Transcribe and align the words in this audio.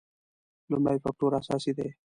لومړی 0.71 0.97
فکټور 1.03 1.31
اساسي 1.39 1.71
دی. 1.77 1.89